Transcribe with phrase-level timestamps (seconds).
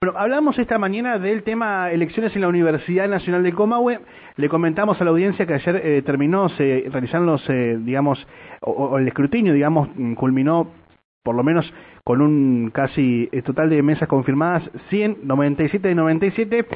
[0.00, 3.98] Hablamos esta mañana del tema elecciones en la Universidad Nacional de Comahue.
[4.36, 8.24] Le comentamos a la audiencia que ayer eh, terminó, se realizaron los, eh, digamos,
[8.60, 10.70] o, el escrutinio, digamos, mm, culminó
[11.24, 11.68] por lo menos
[12.04, 16.66] con un casi eh, total de mesas confirmadas, 100, 97 de 97,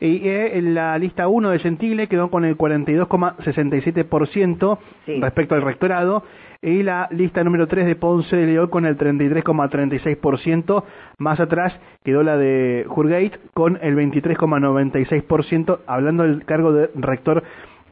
[0.00, 4.78] y en la lista 1 de Gentile quedó con el 42,67%
[5.20, 6.24] respecto al rectorado,
[6.62, 10.84] y la lista número 3 de Ponce de León con el 33,36%,
[11.18, 11.72] más atrás
[12.04, 17.42] quedó la de Jurgate con el 23,96%, hablando del cargo de rector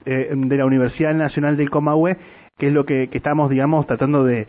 [0.04, 2.18] eh, de la Universidad Nacional del Comahue,
[2.58, 4.46] que es lo que, estamos, digamos, tratando de,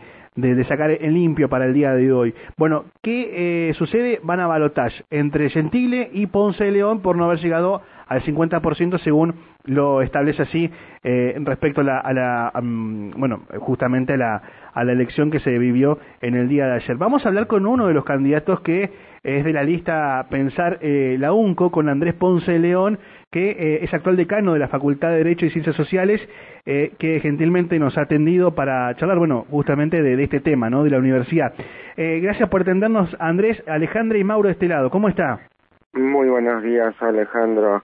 [0.68, 2.34] sacar en limpio para el día de hoy.
[2.56, 4.20] Bueno, ¿qué eh, sucede?
[4.22, 8.98] Van a balotage entre Gentile y Ponce de León por no haber llegado al 50%
[8.98, 10.70] según lo establece así
[11.04, 14.42] eh, respecto a la, a la bueno, justamente a la,
[14.74, 16.96] a la elección que se vivió en el día de ayer.
[16.96, 18.90] Vamos a hablar con uno de los candidatos que
[19.22, 22.98] es de la lista Pensar eh, la UNCO, con Andrés Ponce León,
[23.30, 26.20] que eh, es actual decano de la Facultad de Derecho y Ciencias Sociales,
[26.66, 30.82] eh, que gentilmente nos ha atendido para charlar, bueno, justamente de, de este tema, ¿no?,
[30.82, 31.52] de la universidad.
[31.96, 34.90] gracias por atendernos, Andrés, Alejandra y Mauro de este lado.
[34.90, 35.40] ¿Cómo está?
[35.92, 37.82] Muy buenos días, Alejandro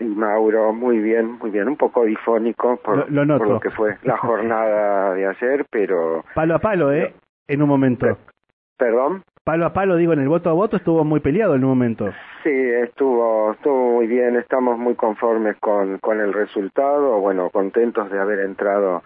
[0.00, 0.72] y Mauro.
[0.72, 1.68] Muy bien, muy bien.
[1.68, 6.24] Un poco difónico por lo, que fue la jornada de ayer, pero...
[6.34, 7.14] Palo a palo, ¿eh?
[7.46, 8.18] En un momento.
[8.76, 9.22] ¿Perdón?
[9.44, 12.12] Palo a palo, digo, en el voto a voto estuvo muy peleado en un momento.
[12.42, 14.36] Sí, estuvo, estuvo muy bien.
[14.36, 17.20] Estamos muy conformes con, con el resultado.
[17.20, 19.02] Bueno, contentos de haber entrado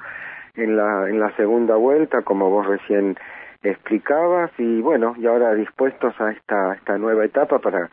[0.55, 3.17] en la, en la segunda vuelta, como vos recién
[3.63, 4.51] explicabas.
[4.59, 7.91] Y bueno, y ahora dispuestos a esta, esta nueva etapa para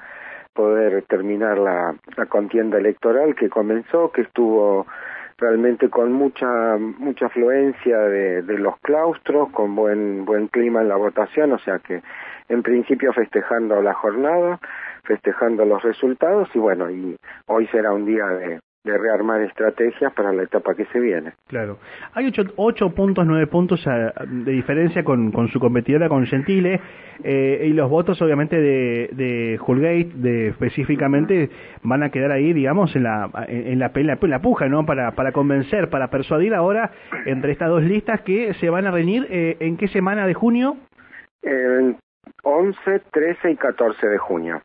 [0.54, 1.96] poder terminar la,
[2.30, 4.86] contienda electoral que comenzó, que estuvo
[5.38, 10.98] realmente con mucha mucha afluencia de, de, los claustros, con buen buen clima en la
[10.98, 12.02] votación, o sea que
[12.50, 14.60] en principio festejando la jornada,
[15.04, 17.16] festejando los resultados y bueno, y
[17.48, 21.34] hoy será un día de, de rearmar estrategias para la etapa que se viene.
[21.48, 21.78] Claro.
[22.14, 26.80] Hay ocho, ocho puntos, nueve puntos eh, de diferencia con, con su competidora, con Gentile,
[27.24, 31.50] eh, y los votos obviamente de, de Hulgate, de, específicamente,
[31.84, 34.86] van a quedar ahí, digamos, en la, en la, la, puja, ¿no?
[34.86, 36.92] Para, para convencer, para persuadir ahora
[37.26, 40.78] entre estas dos listas que se van a reunir, eh, ¿en qué semana de junio?
[41.44, 41.98] El
[42.44, 44.62] 11, 13 y 14 de junio.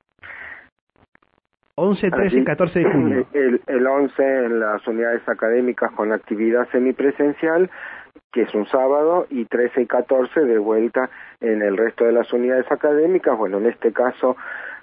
[1.77, 3.27] 11, 13 y 14 de junio.
[3.35, 7.71] El, el 11 en las unidades académicas con actividad semipresencial,
[8.33, 11.11] que es un sábado, y 13 y 14 de vuelta
[11.41, 14.37] en el resto de las unidades académicas, bueno, en este caso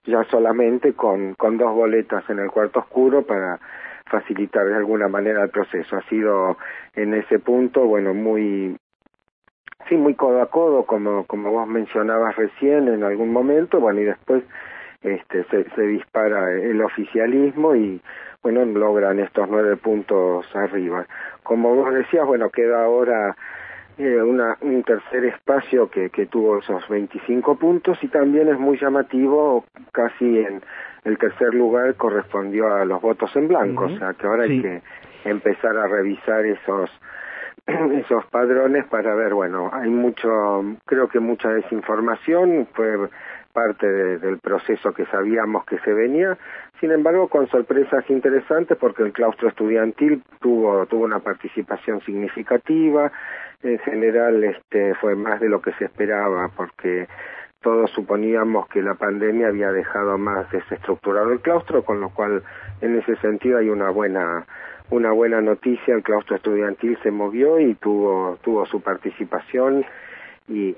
[0.05, 3.59] ya solamente con, con dos boletas en el cuarto oscuro para
[4.05, 5.95] facilitar de alguna manera el proceso.
[5.95, 6.57] Ha sido
[6.93, 8.75] en ese punto, bueno, muy,
[9.87, 14.05] sí, muy codo a codo, como, como vos mencionabas recién en algún momento, bueno, y
[14.05, 14.43] después
[15.03, 18.01] este, se, se dispara el oficialismo y
[18.41, 21.05] bueno logran estos nueve puntos arriba.
[21.43, 23.35] Como vos decías bueno queda ahora
[23.97, 28.79] eh, una, un tercer espacio que, que tuvo esos 25 puntos y también es muy
[28.79, 30.63] llamativo casi en
[31.03, 34.81] el tercer lugar correspondió a los votos en blanco o sea que ahora hay que
[35.25, 36.89] empezar a revisar esos
[37.67, 42.97] esos padrones para ver bueno hay mucho creo que mucha desinformación fue
[43.53, 46.37] parte del proceso que sabíamos que se venía,
[46.79, 53.11] sin embargo con sorpresas interesantes porque el claustro estudiantil tuvo, tuvo una participación significativa,
[53.61, 57.07] en general este, fue más de lo que se esperaba porque
[57.61, 62.43] todos suponíamos que la pandemia había dejado más desestructurado el claustro, con lo cual
[62.81, 64.45] en ese sentido hay una buena
[64.89, 69.85] una buena noticia, el claustro estudiantil se movió y tuvo tuvo su participación
[70.47, 70.75] y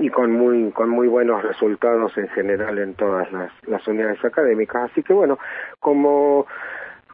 [0.00, 4.90] y con muy con muy buenos resultados en general en todas las, las unidades académicas.
[4.90, 5.38] Así que bueno
[5.78, 6.46] como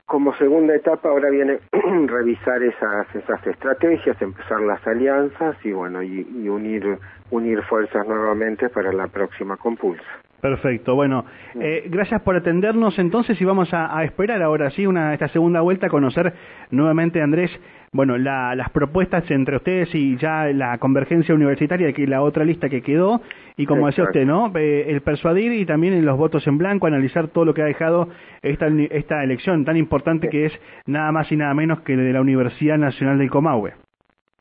[0.06, 1.58] como segunda etapa ahora viene
[2.06, 6.98] revisar esas esas estrategias empezar las alianzas y bueno y, y unir
[7.30, 11.24] unir fuerzas nuevamente para la próxima compulsa Perfecto, bueno,
[11.60, 15.88] eh, gracias por atendernos entonces y vamos a, esperar ahora sí una esta segunda vuelta
[15.88, 16.32] a conocer
[16.70, 17.50] nuevamente Andrés,
[17.90, 22.68] bueno, las propuestas entre ustedes y ya la convergencia universitaria, que es la otra lista
[22.68, 23.22] que quedó,
[23.56, 24.52] y como decía usted, ¿no?
[24.54, 28.08] Eh, el persuadir y también los votos en blanco, analizar todo lo que ha dejado
[28.42, 30.52] esta, esta elección tan importante que es
[30.86, 33.72] nada más y nada menos que de la Universidad Nacional del Comahue.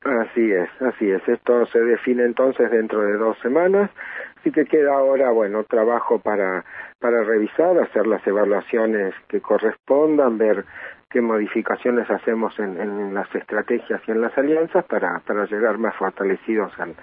[0.06, 1.26] Así es, así es.
[1.28, 3.90] Esto se define entonces dentro de dos semanas,
[4.46, 6.64] así que queda ahora, bueno, trabajo para,
[7.00, 10.64] para revisar, hacer las evaluaciones que correspondan, ver
[11.10, 15.96] qué modificaciones hacemos en, en las estrategias y en las alianzas para, para llegar más
[15.96, 16.94] fortalecidos al,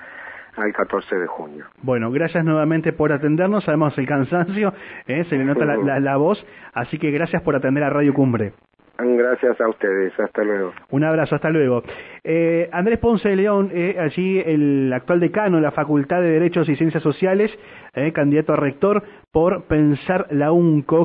[0.56, 1.66] al 14 de junio.
[1.81, 4.74] Bueno, gracias nuevamente por atendernos, sabemos el cansancio,
[5.07, 5.25] ¿eh?
[5.25, 8.54] se le nota la, la voz, así que gracias por atender a Radio Cumbre.
[8.98, 10.72] Gracias a ustedes, hasta luego.
[10.92, 11.81] Un abrazo, hasta luego.
[12.24, 16.69] Eh, Andrés Ponce de León, eh, allí el actual decano de la Facultad de Derechos
[16.69, 17.51] y Ciencias Sociales,
[17.95, 21.01] eh, candidato a rector por Pensar la UNCO.